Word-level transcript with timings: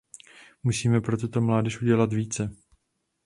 Musíme 0.63 1.01
pro 1.01 1.17
tuto 1.17 1.41
mládež 1.41 1.81
udělat 1.81 2.13
více. 2.13 2.49